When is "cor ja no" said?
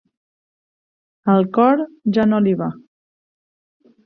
1.59-2.41